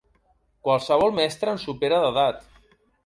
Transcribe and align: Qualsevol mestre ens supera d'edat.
Qualsevol 0.67 1.13
mestre 1.19 1.55
ens 1.57 1.67
supera 1.69 2.01
d'edat. 2.07 2.41